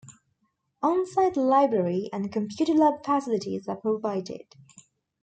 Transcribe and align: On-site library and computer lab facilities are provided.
On-site 0.81 1.37
library 1.37 2.09
and 2.11 2.31
computer 2.31 2.73
lab 2.73 3.05
facilities 3.05 3.67
are 3.67 3.75
provided. 3.75 4.47